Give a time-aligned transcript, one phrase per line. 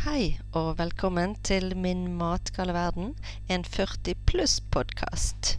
[0.00, 3.10] Hei og velkommen til min matgale verden,
[3.52, 5.58] en 40 pluss-podkast.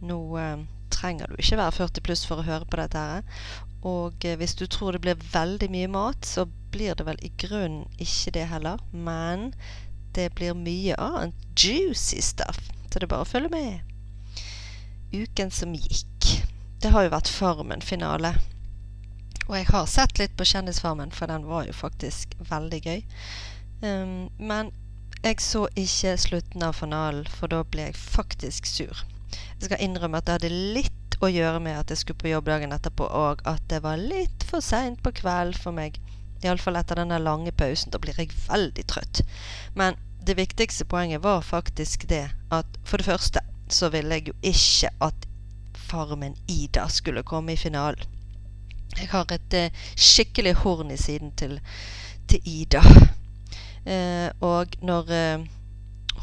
[0.00, 3.44] Nå eh, trenger du ikke være 40 pluss for å høre på dette her.
[3.84, 7.32] Og eh, hvis du tror det blir veldig mye mat, så blir det vel i
[7.36, 8.80] grunnen ikke det heller.
[8.88, 9.50] Men
[10.16, 14.44] det blir mye annet juicy stuff, så det er bare å følge med.
[15.12, 16.32] Uken som gikk.
[16.80, 18.32] Det har jo vært Farmen-finale.
[19.44, 23.04] Og jeg har sett litt på Kjendisfarmen, for den var jo faktisk veldig gøy.
[23.84, 24.70] Um, men
[25.24, 29.04] jeg så ikke slutten av finalen, for da ble jeg faktisk sur.
[29.34, 32.48] Jeg skal innrømme at det hadde litt å gjøre med at jeg skulle på jobb
[32.50, 35.98] dagen etterpå, og at det var litt for seint på kveld for meg.
[36.44, 37.92] Iallfall etter denne lange pausen.
[37.92, 39.22] Da blir jeg veldig trøtt.
[39.78, 43.40] Men det viktigste poenget var faktisk det at for det første
[43.72, 45.28] så ville jeg jo ikke at
[45.84, 48.04] Farmen Ida skulle komme i finalen.
[48.94, 51.58] Jeg har et eh, skikkelig horn i siden til,
[52.30, 52.82] til Ida.
[53.84, 55.46] Eh, og når eh,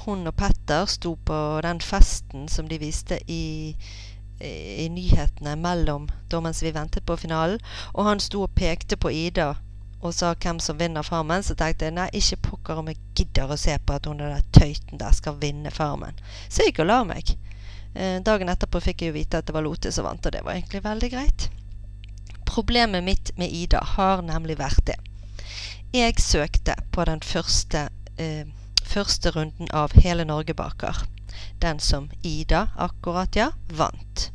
[0.05, 3.76] hun og Petter sto på den festen som de viste i,
[4.41, 7.62] i nyhetene mellom da mens vi ventet på finalen,
[7.93, 9.54] og han sto og pekte på Ida
[10.01, 13.51] og sa hvem som vinner Farmen, så tenkte jeg nei, ikke pokker om jeg gidder
[13.54, 16.17] å se på at hun der tøyten der skal vinne Farmen.
[16.49, 17.35] Så jeg gikk og la meg.
[17.93, 20.41] Eh, dagen etterpå fikk jeg jo vite at det var Lote som vant, og det
[20.48, 21.48] var egentlig veldig greit.
[22.49, 24.98] Problemet mitt med Ida har nemlig vært det
[25.93, 28.45] jeg søkte på den første, eh,
[28.84, 31.05] første runden av Hele Norge baker.
[31.61, 34.31] Den som Ida akkurat, ja, vant.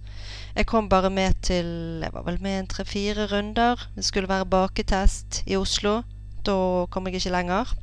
[0.57, 3.89] Jeg kom bare med til Jeg var vel med en tre-fire runder.
[3.97, 6.03] Det skulle være baketest i Oslo.
[6.45, 7.75] Da kom jeg ikke lenger.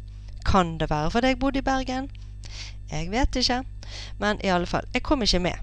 [0.46, 2.10] Kan det være fordi jeg bodde i Bergen?
[2.92, 3.64] Jeg vet ikke.
[4.20, 5.54] Men i alle fall, jeg kom ikke med.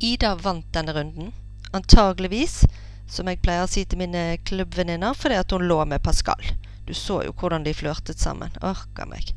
[0.00, 1.32] Ida vant denne runden.
[1.72, 2.64] Antageligvis,
[3.08, 6.52] som jeg pleier å si til mine klubbvenninner, fordi at hun lå med Pascal.
[6.92, 8.52] Du så jo hvordan de flørtet sammen.
[8.60, 9.30] Orka meg.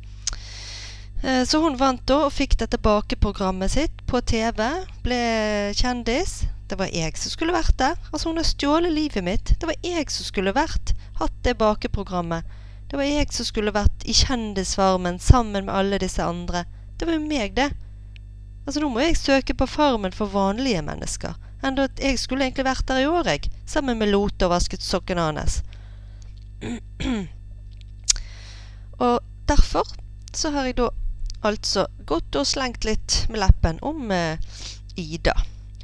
[1.24, 4.60] Eh, så hun vant da og fikk dette bakeprogrammet sitt på TV.
[5.06, 5.20] Ble
[5.80, 6.42] kjendis.
[6.68, 7.96] Det var jeg som skulle vært der.
[8.12, 9.54] Altså Hun har stjålet livet mitt.
[9.56, 10.92] Det var jeg som skulle vært
[11.22, 12.44] hatt det bakeprogrammet.
[12.92, 16.66] Det var jeg som skulle vært i Kjendisfarmen sammen med alle disse andre.
[17.00, 17.70] Det var jo meg, det.
[18.66, 21.40] Altså Nå må jeg søke på Farmen for vanlige mennesker.
[21.64, 23.48] Enda at jeg skulle egentlig vært der i år, jeg.
[23.66, 25.62] Sammen med Lote og vasket sokkene hans.
[28.98, 29.88] Og derfor
[30.34, 30.90] så har jeg da
[31.46, 34.40] altså gått og slengt litt med leppen om eh,
[34.96, 35.36] Ida.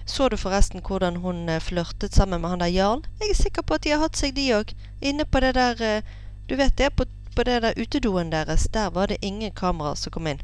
[0.05, 3.03] Så du forresten hvordan hun eh, flørtet sammen med han der Jarl?
[3.21, 4.73] Jeg er sikker på at de har hatt seg, de òg.
[5.01, 6.17] Inne på det der eh,
[6.49, 7.05] Du vet det, på,
[7.35, 8.67] på det der utedoen deres.
[8.73, 10.41] Der var det ingen kameraer som kom inn.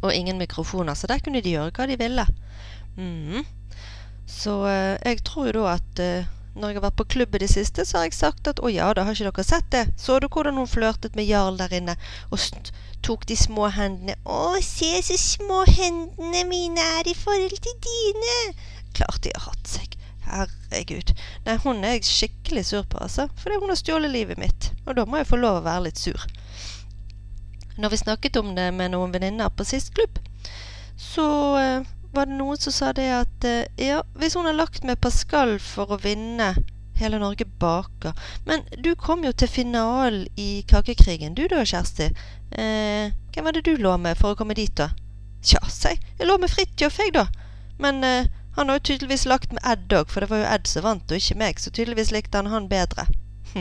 [0.00, 2.24] Og ingen mikrofoner, så der kunne de gjøre hva de ville.
[2.96, 3.44] Mm.
[4.26, 7.42] Så eh, jeg tror jo da at eh, når jeg har vært på klubb i
[7.42, 9.84] det siste, så har jeg sagt at å ja, da har ikke dere sett det.
[9.98, 11.96] Så du hvordan hun flørtet med Jarl der inne
[12.30, 12.70] og
[13.04, 14.14] tok de små hendene.
[14.24, 18.38] Å, se så små hendene mine er i forhold til dine.
[18.94, 19.98] Klart de har hatt seg.
[20.24, 21.10] Herregud.
[21.44, 23.26] Nei, hun er jeg skikkelig sur på, altså.
[23.42, 24.70] Fordi hun har stjålet livet mitt.
[24.86, 26.22] Og da må jeg få lov å være litt sur.
[27.76, 30.22] Når vi snakket om det med noen venninner på sist klubb,
[30.94, 31.26] så
[31.58, 35.00] eh, var det noen som sa det at eh, ja, hvis hun har lagt med
[35.02, 36.54] Pascal for å vinne
[36.94, 38.14] Hele Norge baker
[38.46, 42.12] Men du kom jo til finalen i Kakekrigen, du da, Kjersti.
[42.54, 44.92] Eh, hvem var det du lå med for å komme dit, da?
[45.42, 45.96] Tja, si.
[46.18, 47.26] Jeg lå med Fridtjof, jeg, da.
[47.82, 50.70] Men eh, han har jo tydeligvis lagt med Ed òg, for det var jo Ed
[50.70, 51.58] som vant, og ikke meg.
[51.58, 53.08] Så tydeligvis likte han han bedre.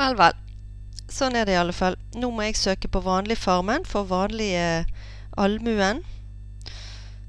[0.00, 0.40] vel, vel.
[1.12, 1.98] Sånn er det i alle fall.
[2.16, 4.86] Nå må jeg søke på vanlig Farmen for vanlige
[5.36, 6.02] allmuen.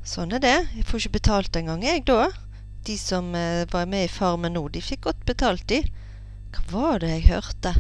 [0.07, 0.57] Sånn er det.
[0.77, 2.29] Jeg får ikke betalt engang, jeg, da.
[2.87, 5.81] De som eh, var med i Farmen nå, de fikk godt betalt, de.
[6.55, 7.73] Hva var det jeg hørte?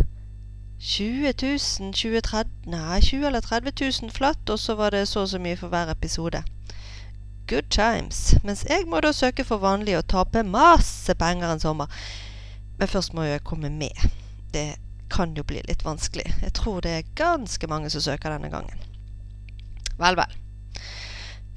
[0.79, 3.73] 20 000, 20 30, Nei, 20 eller 30
[4.03, 6.43] 000 flatt, og så var det så og så mye for hver episode.
[7.47, 8.35] Good times.
[8.43, 11.87] Mens jeg må da søke for vanlig og tape masse penger en sommer.
[12.77, 13.95] Men først må jeg komme med.
[14.53, 14.75] Det
[15.09, 16.27] kan jo bli litt vanskelig.
[16.43, 18.86] Jeg tror det er ganske mange som søker denne gangen.
[19.97, 20.33] Vel, vel.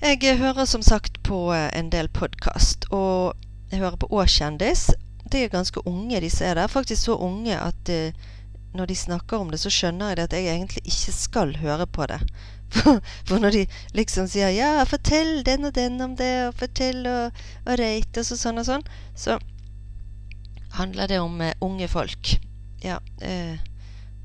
[0.01, 3.37] Jeg hører som sagt på eh, en del podkast, og
[3.71, 4.87] jeg hører på Åkjendis.
[5.31, 6.73] De er ganske unge, disse er der.
[6.73, 8.31] Faktisk så unge at uh,
[8.75, 11.87] når de snakker om det, så skjønner jeg det at jeg egentlig ikke skal høre
[11.87, 12.19] på det.
[12.71, 13.61] For, for når de
[13.99, 17.33] liksom sier 'ja, fortell den og den om det', og 'fortell og,
[17.67, 18.85] og rate', og så sånn og sånn,
[19.15, 19.39] så
[20.79, 22.39] handler det om uh, unge folk.
[22.85, 23.01] Ja.
[23.19, 23.59] Uh,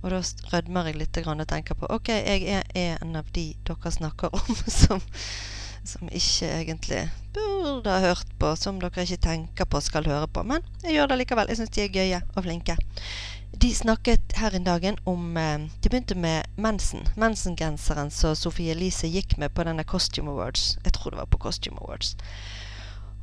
[0.05, 0.21] og da
[0.51, 4.59] rødmer jeg litt og tenker på ok, jeg er en av de dere snakker om
[4.79, 5.01] som,
[5.81, 6.99] som ikke egentlig
[7.33, 10.43] burde ha hørt på, som dere ikke tenker på skal høre på.
[10.45, 11.49] Men jeg gjør det likevel.
[11.49, 12.77] Jeg syns de er gøye og flinke.
[13.57, 17.07] De snakket her en dagen om eh, De begynte med mensen.
[17.17, 20.77] Mensengenseren som Sofie Elise gikk med på denne Costume Awards.
[20.85, 22.13] Jeg tror det var på Costume Awards.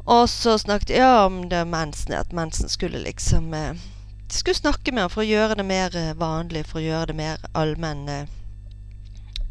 [0.02, 3.76] Og så snakket ja, om det mensen, at mensen skulle liksom eh,
[4.38, 7.18] skulle snakke med ham for å gjøre det mer eh, vanlig, for å gjøre det
[7.18, 8.30] mer allmenn eh,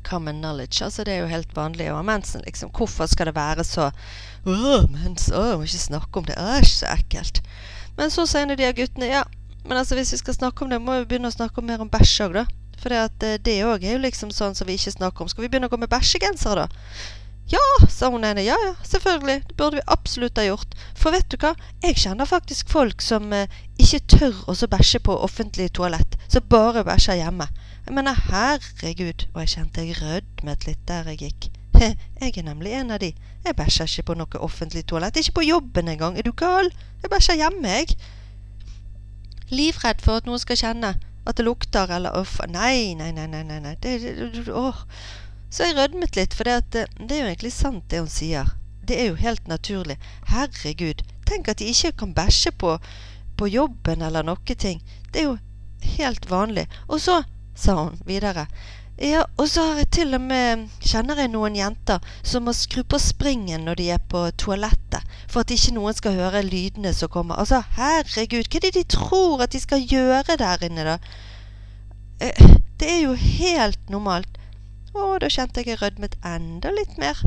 [0.08, 0.82] common knowledge.
[0.84, 2.72] Altså Det er jo helt vanlig å ha mensen, liksom.
[2.76, 3.92] Hvorfor skal det være så
[4.42, 6.38] Åh, mens, å, må ikke snakke om det.
[6.40, 7.44] Æsj, så ekkelt.
[8.00, 9.22] Men så sier en av de guttene ja,
[9.68, 11.92] men altså hvis vi skal snakke om det, må vi begynne å snakke mer om
[11.92, 12.48] bæsj òg, da.
[12.82, 12.90] For
[13.46, 15.30] det òg er jo liksom sånn som vi ikke snakker om.
[15.30, 17.21] Skal vi begynne å gå med bæsjegensere, da?
[17.50, 18.44] Ja, sa hun ene.
[18.46, 19.44] Ja ja, selvfølgelig.
[19.48, 20.76] Det burde vi absolutt ha gjort.
[20.96, 21.54] For vet du hva?
[21.84, 23.52] Jeg kjenner faktisk folk som eh,
[23.82, 26.16] ikke tør å bæsje på offentlig toalett.
[26.32, 27.50] Som bare bæsjer hjemme.
[27.88, 29.28] Jeg mener, herregud.
[29.34, 31.50] Og jeg kjente jeg rødmet litt der jeg gikk.
[31.82, 33.12] Jeg er nemlig en av de.
[33.44, 35.18] Jeg bæsjer ikke på noe offentlig toalett.
[35.18, 36.18] Ikke på jobben engang.
[36.18, 36.70] Er du gal?
[37.02, 37.98] Jeg bæsjer hjemme, jeg.
[39.52, 40.94] Livredd for at noen skal kjenne
[41.28, 43.44] at det lukter, eller uff Nei, nei, nei, nei.
[43.44, 44.86] nei, Det, det, åh.
[45.52, 48.56] Så jeg rødmet litt, for det, eh, det er jo egentlig sant, det hun sier.
[48.88, 49.98] Det er jo helt naturlig.
[50.32, 52.78] Herregud, tenk at de ikke kan bæsje på,
[53.38, 54.82] på jobben eller noe ting.
[55.12, 55.38] Det er jo
[55.98, 56.68] helt vanlig.
[56.88, 57.22] Og så,
[57.56, 58.48] sa hun videre,
[59.02, 62.84] ja, og så har jeg til og med kjenner jeg noen jenter som må skru
[62.86, 67.10] på springen når de er på toalettet, for at ikke noen skal høre lydene som
[67.10, 67.40] kommer.
[67.42, 70.98] Altså, herregud, hva er det de tror at de skal gjøre der inne, da?
[72.22, 74.38] Eh, det er jo helt normalt.
[74.94, 77.20] Og da kjente jeg jeg rødmet enda litt mer.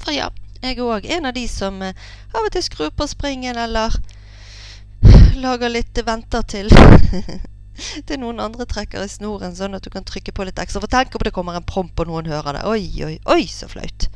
[0.00, 0.30] For ja,
[0.62, 1.96] jeg er òg en av de som eh,
[2.32, 3.94] av og til skrur på springen, eller
[5.44, 6.72] lager litt venter til.
[8.08, 10.80] til noen andre trekker i snoren, sånn at du kan trykke på litt ekstra.
[10.80, 12.64] For tenk om det kommer en promp og noen hører det.
[12.68, 14.08] Oi, oi, oi, så flaut.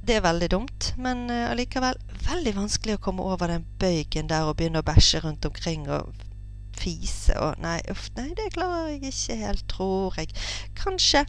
[0.00, 4.48] Det er veldig dumt, men uh, allikevel veldig vanskelig å komme over den bøygen der
[4.48, 6.08] og begynne å bæsje rundt omkring og
[6.80, 10.32] fise og Nei, uff, nei, det klarer jeg ikke helt, tror jeg.
[10.78, 11.24] Kanskje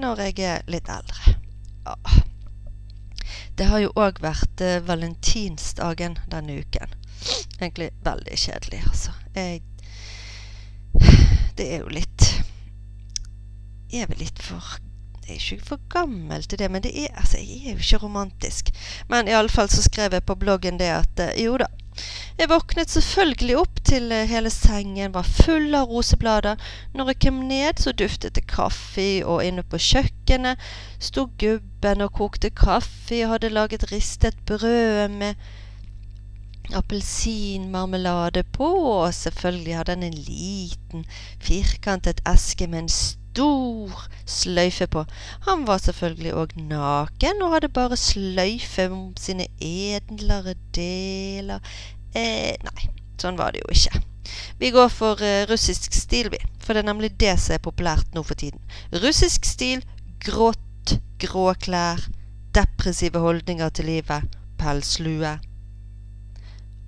[0.00, 1.36] når jeg er litt eldre.
[1.84, 2.20] Ah.
[3.58, 6.94] Det har jo òg vært eh, valentinsdagen denne uken.
[7.58, 9.12] Egentlig veldig kjedelig, altså.
[9.36, 9.62] Jeg
[11.56, 12.24] det er jo litt
[13.92, 14.78] Jeg er vel litt for
[15.22, 18.00] jeg er ikke for gammel til det, men det er, altså, jeg er jo ikke
[18.02, 18.72] romantisk.
[19.08, 21.68] Men iallfall så skrev jeg på bloggen det at eh, jo da.
[22.38, 26.60] Jeg våknet selvfølgelig opp til eh, hele sengen var full av roseblader.
[26.96, 30.62] Når jeg kom ned, så duftet det kaffe, og inne på kjøkkenet
[31.02, 35.34] sto gubben og kokte kaffe og hadde laget ristet brød med
[36.72, 38.68] appelsinmarmelade på,
[39.04, 41.04] og selvfølgelig hadde han en liten,
[41.40, 42.92] firkantet eske med en
[43.32, 45.04] stor sløyfe på.
[45.48, 51.60] Han var selvfølgelig òg naken og hadde bare sløyfe om sine edlere deler.
[52.14, 52.88] Eh, nei,
[53.20, 54.02] sånn var det jo ikke.
[54.60, 56.38] Vi går for uh, russisk stil, vi.
[56.62, 58.60] For det er nemlig det som er populært nå for tiden.
[59.02, 59.82] Russisk stil,
[60.22, 62.04] grått, grå klær,
[62.54, 64.28] depressive holdninger til livet,
[64.60, 65.38] pelslue.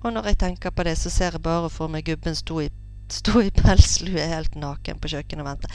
[0.05, 2.69] Og når jeg tenker på det, så ser jeg bare for meg gubben sto i,
[3.13, 5.71] sto i pelslue helt naken på kjøkkenet og vente.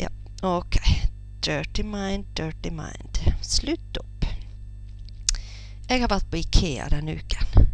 [0.00, 0.10] Ja,
[0.42, 0.80] ok.
[1.46, 3.20] Dirty mind, dirty mind.
[3.44, 4.26] Slutt opp.
[5.86, 7.68] Jeg har vært på Ikea denne uken.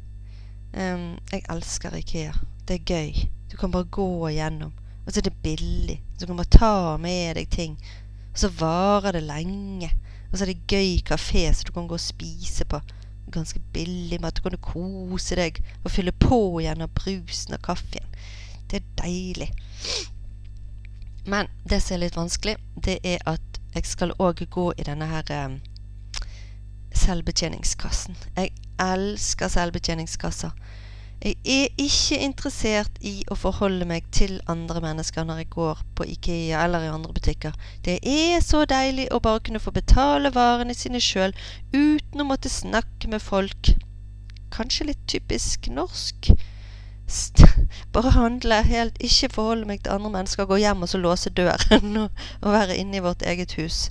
[0.77, 2.35] Um, jeg elsker Ikea.
[2.69, 3.27] Det er gøy.
[3.49, 4.75] Du kan bare gå igjennom.
[5.07, 5.99] Og så er det billig.
[6.15, 7.79] Så du kan bare ta med deg ting.
[8.33, 9.91] Og så varer det lenge.
[10.31, 12.81] Og så er det gøy kafé så du kan gå og spise på
[13.33, 14.37] ganske billig mat.
[14.37, 18.07] Du kan kose deg og fylle på igjen av brusen og kaffen.
[18.73, 19.51] Det er deilig.
[21.29, 25.07] Men det som er litt vanskelig, det er at jeg skal òg gå i denne
[25.11, 25.59] her um,
[26.97, 28.17] selvbetjeningskassen.
[28.37, 28.51] Jeg
[28.81, 30.57] elsker selvbetjeningskasser.
[31.23, 36.07] Jeg er ikke interessert i å forholde meg til andre mennesker når jeg går på
[36.17, 37.55] Ikea eller i andre butikker.
[37.87, 41.37] Det er så deilig å bare kunne få betale varene sine sjøl
[41.77, 43.71] uten å måtte snakke med folk.
[44.51, 46.33] Kanskje litt typisk norsk.
[47.93, 51.97] Bare handle helt, ikke forholde meg til andre mennesker, gå hjem og så låse døren
[52.05, 53.89] og, og være inne i vårt eget hus.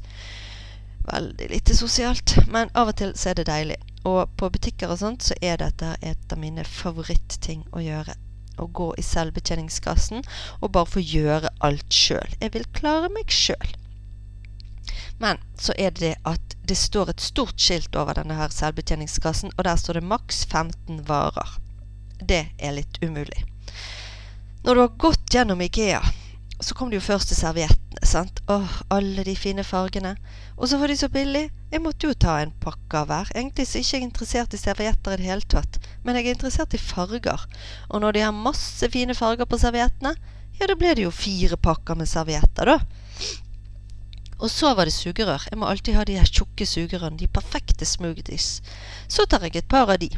[1.05, 3.77] Veldig lite sosialt, men av og til så er det deilig.
[4.07, 8.15] Og på butikker og sånt så er dette et av mine favorittting å gjøre.
[8.61, 10.25] Å gå i selvbetjeningskassen
[10.59, 12.37] og bare få gjøre alt sjøl.
[12.41, 13.75] Jeg vil klare meg sjøl.
[15.21, 19.53] Men så er det det at det står et stort skilt over denne her selvbetjeningskassen,
[19.57, 21.57] og der står det maks 15 varer.
[22.21, 23.43] Det er litt umulig.
[24.63, 26.01] Når du har gått gjennom Ikea,
[26.61, 28.05] så kom det jo først til serviettene.
[28.05, 28.41] sant?
[28.49, 30.15] Åh, alle de fine fargene.
[30.57, 31.49] Og så var de så billige.
[31.71, 33.31] Jeg måtte jo ta en pakke av hver.
[33.33, 35.79] Egentlig så er jeg ikke interessert i servietter i det hele tatt.
[36.03, 37.45] Men jeg er interessert i farger.
[37.89, 40.13] Og når de har masse fine farger på serviettene,
[40.59, 42.77] ja, da blir det jo fire pakker med servietter, da.
[44.41, 45.47] Og så var det sugerør.
[45.49, 47.17] Jeg må alltid ha de her tjukke sugerørene.
[47.17, 48.61] De perfekte smoothies.
[49.09, 50.09] Så tar jeg et par av de.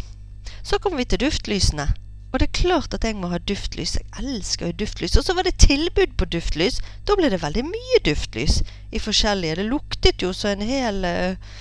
[0.64, 1.90] Så kommer vi til duftlysene.
[2.34, 3.98] Og det er klart at jeg må ha duftlys.
[4.00, 5.18] Jeg elsker jo duftlys.
[5.20, 6.80] Og så var det tilbud på duftlys.
[7.06, 9.60] Da ble det veldig mye duftlys i forskjellige.
[9.62, 11.60] Det luktet jo så en hel uh,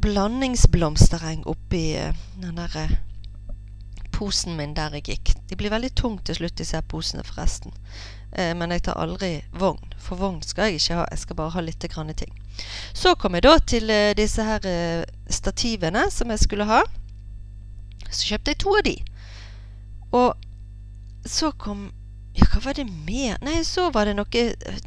[0.00, 3.00] blandingsblomstereng oppi uh, den derre uh,
[4.22, 5.34] posen min der jeg gikk.
[5.50, 7.74] De blir veldig tunge til slutt, disse posene, forresten.
[8.32, 11.06] Eh, men jeg tar aldri vogn, for vogn skal jeg ikke ha.
[11.10, 12.32] Jeg skal bare ha litt grann ting.
[12.94, 16.82] Så kom jeg da til eh, disse her eh, stativene som jeg skulle ha.
[18.12, 18.96] Så kjøpte jeg to av de.
[20.12, 21.90] Og så kom
[22.36, 23.36] Ja, hva var det mer?
[23.44, 24.78] Nei, så var det noe eh,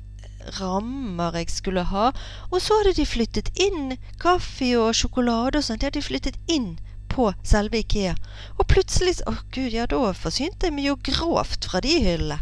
[0.57, 2.07] rammer jeg skulle ha.
[2.49, 5.83] Og så hadde de flyttet inn kaffe og sjokolade og sånt.
[5.83, 6.71] De hadde flyttet inn
[7.11, 8.15] på selve Ikea.
[8.57, 12.41] Og plutselig Å, gud, ja, da forsynte jeg meg jo grovt fra de hyllene.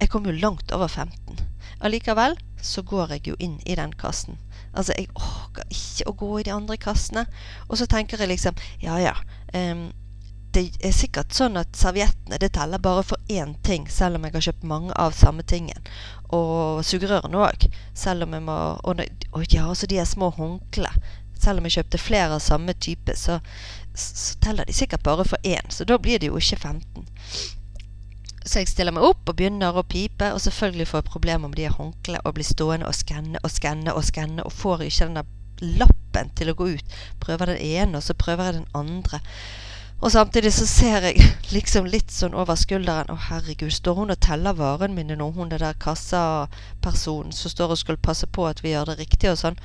[0.00, 1.44] Jeg kom jo langt over 15.
[1.84, 4.38] Allikevel så går jeg jo inn i den kassen.
[4.72, 7.26] Altså, jeg orker ikke å gå i de andre kassene.
[7.68, 9.16] Og så tenker jeg liksom Ja, ja.
[9.52, 9.90] Um,
[10.54, 14.34] det er sikkert sånn at serviettene det teller bare for én ting, selv om jeg
[14.34, 15.78] har kjøpt mange av samme tingen.
[16.34, 17.68] Og sugerørene òg.
[17.94, 19.02] Selv om jeg må Og,
[19.32, 21.16] og ja, også de er små håndklærne.
[21.40, 23.38] Selv om jeg kjøpte flere av samme type, så,
[23.94, 25.70] så teller de sikkert bare for én.
[25.72, 27.06] Så da blir det jo ikke 15.
[28.44, 31.56] Så jeg stiller meg opp og begynner å pipe, og selvfølgelig får jeg problemer med
[31.60, 35.20] de håndklærne og blir stående og skanne og skanne og skanne og får ikke den
[35.20, 36.94] der lappen til å gå ut.
[37.20, 39.20] Prøver den ene, og så prøver jeg den andre.
[40.00, 41.24] Og samtidig så ser jeg
[41.56, 45.52] liksom litt sånn over skulderen Å, herregud, står hun og teller varene mine nå, hun
[45.52, 49.40] det der kassapersonen som står og skal passe på at vi gjør det riktig og
[49.40, 49.60] sånn.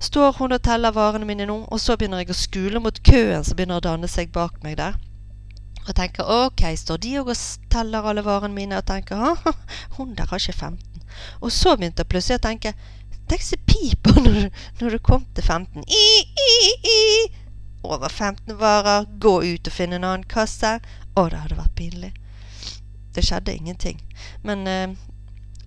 [0.00, 3.44] Står hun og teller varene mine nå, og så begynner jeg å skule mot køen
[3.44, 4.96] som begynner å danne seg bak meg der.
[5.86, 7.32] Og tenker OK, står de og
[7.70, 9.54] teller alle varene mine, og tenker ha,
[9.96, 11.06] hun der har ikke 15.
[11.40, 12.76] Og så begynte jeg plutselig å tenke
[13.26, 15.82] Tenk så pipa når, når du kom til 15.
[15.82, 16.04] I,
[16.38, 16.50] i,
[16.86, 17.45] i.
[17.86, 19.06] Over 15 varer.
[19.22, 20.78] Gå ut og finne en annen kasse.
[21.14, 22.12] Å, det hadde vært pinlig.
[23.16, 24.02] Det skjedde ingenting.
[24.44, 24.96] Men eh,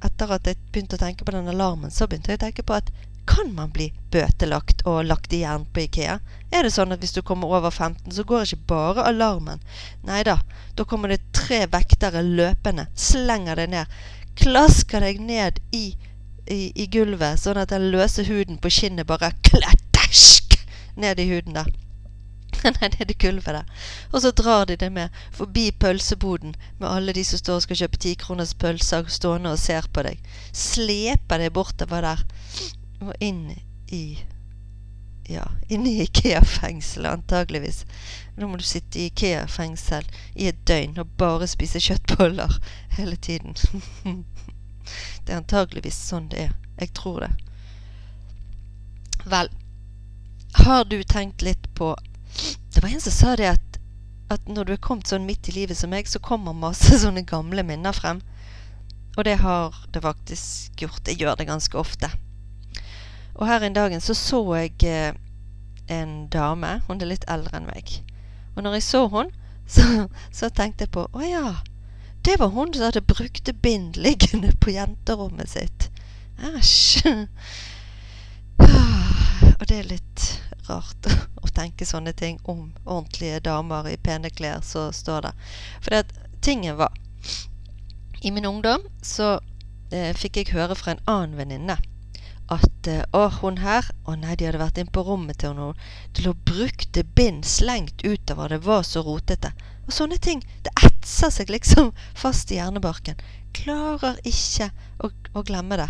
[0.05, 2.77] etter at jeg begynte å tenke på den alarmen, så begynte jeg å tenke på
[2.77, 2.91] at
[3.29, 6.15] kan man bli bøtelagt og lagt i jern på Ikea?
[6.49, 9.61] Er det sånn at hvis du kommer over 15, så går ikke bare alarmen?
[10.07, 10.39] Nei da,
[10.75, 13.99] da kommer det tre vektere løpende, slenger deg ned,
[14.39, 15.91] klasker deg ned i,
[16.49, 20.57] i, i gulvet, sånn at den løse huden på skinnet bare klattersk
[20.97, 21.69] ned i huden der.
[22.79, 23.85] Nei, det er det gulvet der.
[24.11, 27.81] Og så drar de det med forbi pølseboden med alle de som står og skal
[27.83, 30.19] kjøpe tikroners pølser, stående og ser på deg.
[30.55, 32.25] Sleper deg bortover der
[32.99, 33.55] og inn
[33.87, 34.03] i
[35.29, 37.83] Ja, inn i Ikea-fengselet, antageligvis.
[38.35, 42.55] Nå må du sitte i Ikea-fengsel i et døgn og bare spise kjøttboller
[42.97, 43.53] hele tiden.
[45.23, 46.57] det er antageligvis sånn det er.
[46.81, 47.29] Jeg tror det.
[49.29, 49.53] Vel,
[50.65, 51.93] har du tenkt litt på
[52.79, 53.77] Det var en som sa det at,
[54.31, 57.25] at når du er kommet sånn midt i livet som meg, så kommer masse sånne
[57.27, 58.21] gamle minner frem.
[59.17, 61.03] Og det har det faktisk gjort.
[61.11, 62.07] Jeg gjør det ganske ofte.
[63.35, 65.11] Og her en dagen så så jeg eh,
[65.91, 66.77] en dame.
[66.87, 67.99] Hun er litt eldre enn meg.
[68.55, 69.35] Og når jeg så hun,
[69.75, 71.57] så, så tenkte jeg på Å ja.
[72.23, 75.91] Det var hun som hadde brukte bind liggende på jenterommet sitt.
[76.39, 77.03] Æsj.
[79.59, 80.29] Og det er litt
[80.69, 81.09] rart
[81.43, 85.35] å tenke sånne ting om ordentlige damer i pene klær, så står det.
[85.81, 86.95] For det at tingen var
[88.23, 89.37] I min ungdom så
[89.91, 91.79] eh, fikk jeg høre fra en annen venninne
[92.49, 95.89] at eh, Å, hun her Å nei, de hadde vært inn på rommet til henne.
[96.15, 98.49] Det lå brukte bind slengt utover.
[98.49, 99.53] Det var så rotete.
[99.85, 100.41] Og sånne ting.
[100.65, 103.21] Det etser seg liksom fast i hjernebarken.
[103.57, 105.89] Klarer ikke å, å glemme det.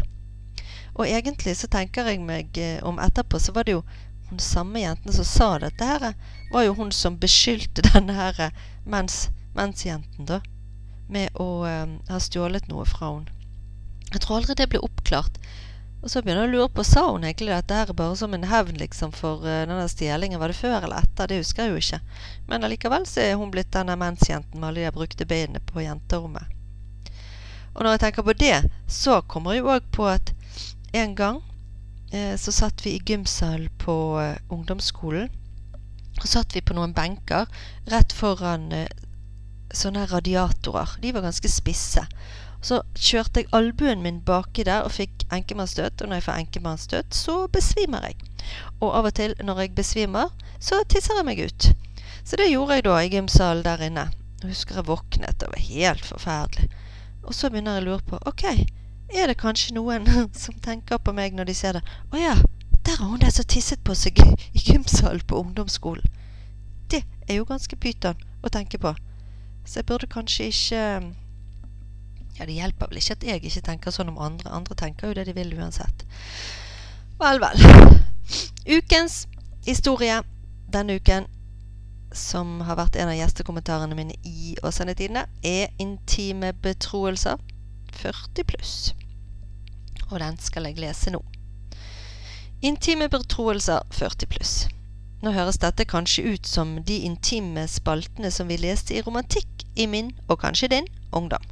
[1.00, 3.84] Og egentlig så tenker jeg meg eh, om etterpå, så var det jo
[4.30, 6.14] hun samme jenten som sa dette her,
[6.52, 10.42] var jo hun som beskyldte denne her eh, mens, mensjenten, da,
[11.10, 13.34] med å um, ha stjålet noe fra henne.
[14.10, 15.38] Jeg tror aldri det ble oppklart.
[16.00, 18.46] Og så begynner jeg å lure på, sa hun egentlig dette her bare som en
[18.48, 20.40] hevn liksom for uh, denne stjelingen?
[20.40, 21.28] Var det før eller etter?
[21.28, 22.00] Det husker jeg jo ikke.
[22.48, 26.56] Men allikevel så er hun blitt denne mensjenten med alle de brukte beina på jenterommet.
[27.76, 28.56] Og når jeg tenker på det,
[28.88, 30.34] så kommer jeg jo òg på at
[30.98, 31.49] en gang eh,
[32.42, 35.30] så satt vi i gymsalen på eh, ungdomsskolen.
[36.20, 37.48] Og satt vi på noen benker
[37.92, 38.90] rett foran eh,
[39.76, 40.98] sånne radiatorer.
[41.04, 42.04] De var ganske spisse.
[42.66, 46.02] Så kjørte jeg albuen min baki der og fikk enkemannsstøt.
[46.02, 48.18] Og når jeg får enkemannsstøt, så besvimer jeg.
[48.82, 51.70] Og av og til når jeg besvimer, så tisser jeg meg ut.
[52.26, 54.10] Så det gjorde jeg da i gymsalen der inne.
[54.42, 56.70] Jeg husker jeg våknet, det var helt forferdelig.
[57.24, 58.46] Og så begynner jeg å lure på OK,
[59.14, 60.08] er det kanskje noen
[60.44, 61.84] som tenker på meg når de ser det?
[62.14, 62.36] Å ja,
[62.86, 64.20] der har hun der som tisset på seg
[64.58, 66.06] i gymsalen på ungdomsskolen.
[66.90, 68.94] Det er jo ganske pyton å tenke på.
[69.66, 70.84] Så jeg burde kanskje ikke
[72.40, 74.50] Ja, det hjelper vel ikke at jeg ikke tenker sånn om andre.
[74.56, 76.06] Andre tenker jo det de vil uansett.
[77.20, 77.60] Vel, vel.
[78.70, 79.26] Ukens
[79.66, 80.22] historie
[80.72, 81.28] denne uken
[82.16, 87.38] som har vært en av gjestekommentarene mine i Åsane-tidene, er intime betroelser
[88.02, 88.74] 40 pluss.
[90.10, 91.22] Og den skal jeg lese nå.
[92.66, 94.54] Intime betroelser 40 pluss.
[95.24, 99.88] Nå høres dette kanskje ut som de intime spaltene som vi leste i romantikk i
[99.88, 101.44] min, og kanskje din, ungdom.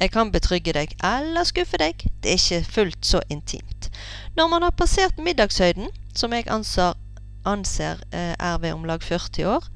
[0.00, 3.90] Jeg kan betrygge deg, eller skuffe deg, det er ikke fullt så intimt.
[4.38, 6.94] Når man har passert middagshøyden, som jeg anser
[7.48, 9.66] anser eh, er ved om lag 40 år,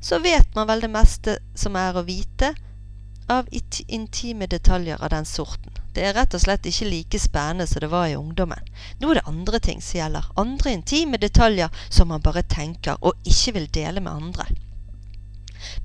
[0.00, 2.52] så vet man vel det meste som er å vite
[3.28, 3.48] av
[3.86, 5.72] intime detaljer av den sorten.
[5.94, 8.70] Det er rett og slett ikke like spennende som det var i ungdommen.
[9.00, 10.30] Nå er det andre ting som gjelder.
[10.36, 14.48] Andre intime detaljer som man bare tenker og ikke vil dele med andre.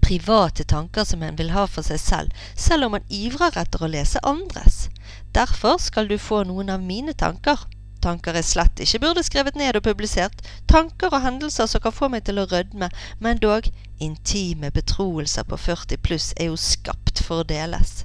[0.03, 3.89] Private tanker som en vil ha for seg selv, selv om man ivrer etter å
[3.89, 4.87] lese andres.
[5.33, 7.65] Derfor skal du få noen av mine tanker
[8.03, 12.09] tanker jeg slett ikke burde skrevet ned og publisert, tanker og hendelser som kan få
[12.13, 12.89] meg til å rødme,
[13.23, 13.69] men dog
[14.03, 18.03] intime betroelser på 40 pluss er jo skapt for å deles.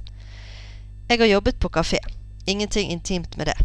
[1.09, 1.99] Jeg har jobbet på kafé.
[2.45, 3.57] Ingenting intimt med det.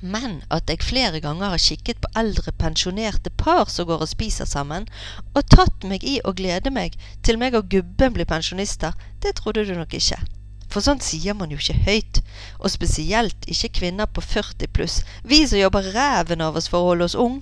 [0.00, 4.48] Men at jeg flere ganger har kikket på eldre pensjonerte par som går og spiser
[4.48, 4.88] sammen,
[5.34, 8.92] og tatt meg i å glede meg til meg og gubben blir pensjonister,
[9.24, 10.20] det trodde du nok ikke.
[10.74, 12.18] For sånt sier man jo ikke høyt,
[12.58, 16.88] og spesielt ikke kvinner på 40 pluss, vi som jobber ræven av oss for å
[16.88, 17.36] holde oss ung.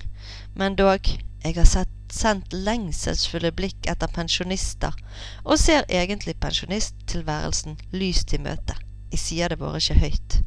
[0.53, 1.09] Men dog,
[1.41, 4.93] jeg har sett, sendt lengselsfulle blikk etter pensjonister,
[5.41, 8.77] og ser egentlig pensjonisttilværelsen lyst i møte.
[9.09, 10.39] Jeg sier det bare ikke høyt.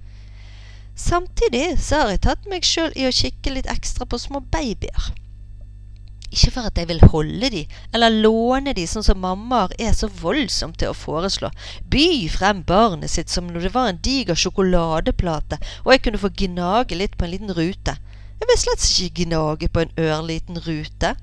[0.95, 5.11] Samtidig så har jeg tatt meg sjøl i å kikke litt ekstra på små babyer.
[6.37, 7.63] Ikke for at jeg vil holde de,
[7.97, 11.49] eller låne de, sånn som mammaer er så voldsomt til å foreslå.
[11.89, 16.35] By frem barnet sitt som når det var en diger sjokoladeplate, og jeg kunne få
[16.43, 17.97] gnage litt på en liten rute.
[18.37, 21.15] Jeg vil slett ikke gnage på en ørliten rute.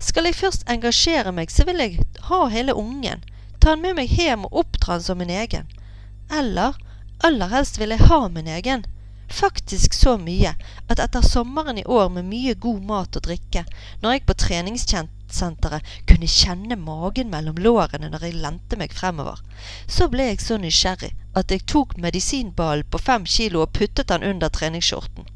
[0.00, 3.28] Skal jeg først engasjere meg, så vil jeg ha hele ungen.
[3.60, 5.68] Ta han med meg hjem og oppdra han som min egen.
[6.32, 6.80] Eller
[7.28, 8.88] aller helst vil jeg ha min egen.
[9.28, 10.52] Faktisk så mye
[10.86, 13.64] at etter sommeren i år med mye god mat og drikke,
[14.02, 19.42] når jeg på treningssenteret kunne kjenne magen mellom lårene når jeg lente meg fremover,
[19.90, 24.24] så ble jeg så nysgjerrig at jeg tok medisinballen på fem kilo og puttet den
[24.30, 25.26] under treningsskjorten.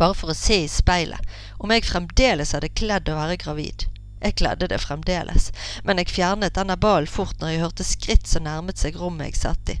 [0.00, 3.86] Bare for å se i speilet om jeg fremdeles hadde kledd å være gravid.
[4.22, 5.50] Jeg kledde det fremdeles,
[5.84, 9.42] men jeg fjernet denne ballen fort når jeg hørte skritt som nærmet seg rommet jeg
[9.42, 9.80] satt i.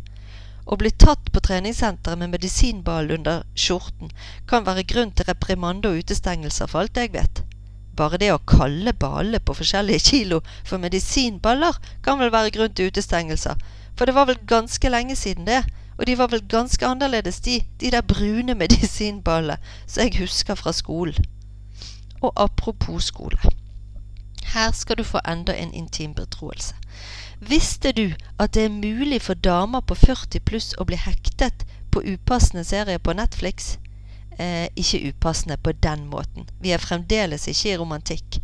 [0.64, 4.12] Å bli tatt på treningssenteret med medisinball under skjorten
[4.46, 7.42] kan være grunn til reprimande og utestengelser, for alt jeg vet.
[7.98, 12.92] Bare det å kalle ballene på forskjellige kilo for medisinballer kan vel være grunn til
[12.92, 13.58] utestengelser,
[13.96, 15.64] for det var vel ganske lenge siden det,
[15.98, 20.72] og de var vel ganske annerledes, de, de der brune medisinballene som jeg husker fra
[20.72, 21.26] skolen.
[22.22, 23.38] Og apropos skole.
[24.54, 26.74] Her skal du få enda en intim betroelse.
[27.42, 32.02] Visste du at det er mulig for damer på 40 pluss å bli hektet på
[32.06, 33.78] upassende serier på Netflix?
[34.38, 36.46] Eh, ikke upassende på den måten.
[36.62, 38.38] Vi er fremdeles ikke i romantikk.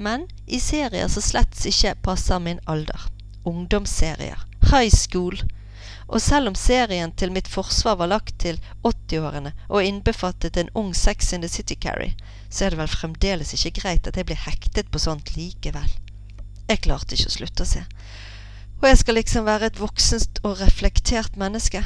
[0.00, 3.10] Men i serier som slett ikke passer min alder.
[3.44, 4.40] Ungdomsserier.
[4.72, 5.36] High school.
[6.08, 8.56] Og selv om serien til mitt forsvar var lagt til
[8.88, 12.14] 80-årene og innbefattet en ung Sex in the City Carry,
[12.48, 15.92] så er det vel fremdeles ikke greit at jeg blir hektet på sånt likevel.
[16.70, 17.84] Jeg klarte ikke å slutte å se.
[18.80, 21.82] Og jeg skal liksom være et voksent og reflektert menneske.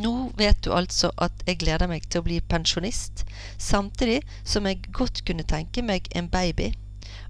[0.00, 3.24] Nå vet du altså at jeg gleder meg til å bli pensjonist,
[3.58, 6.70] samtidig som jeg godt kunne tenke meg en baby,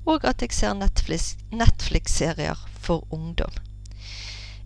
[0.06, 3.50] og at jeg ser Netflix-serier for ungdom.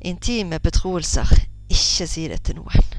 [0.00, 1.30] Intime betroelser.
[1.72, 2.90] Ikke si det til noen.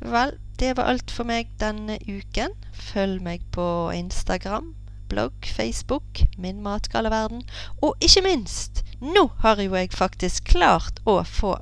[0.00, 2.54] Vel, det var alt for meg denne uken.
[2.72, 3.64] Følg meg på
[3.96, 4.70] Instagram,
[5.10, 7.42] blogg, Facebook, Min matgaleverden,
[7.82, 11.54] og ikke minst nå har jo jeg faktisk klart å få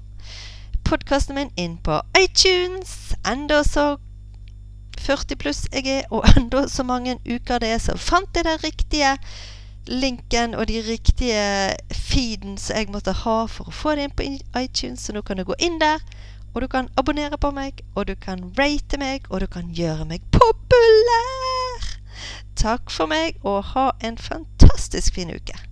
[0.88, 3.12] podkasten min inn på iTunes.
[3.26, 3.98] Enda så
[4.98, 8.58] 40 pluss jeg er, og enda så mange uker det er, så fant jeg den
[8.64, 9.14] riktige
[9.88, 14.26] linken og de riktige feeden som jeg måtte ha for å få det inn på
[14.58, 15.06] iTunes.
[15.06, 16.02] Så nå kan du gå inn der,
[16.54, 20.08] og du kan abonnere på meg, og du kan rate meg, og du kan gjøre
[20.10, 21.47] meg populær.
[22.56, 25.67] Takk for meg, og ha en fantastisk fin uke.